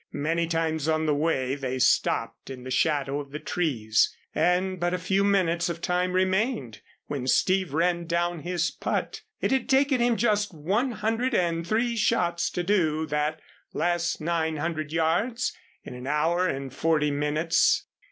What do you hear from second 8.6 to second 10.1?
putt. It had taken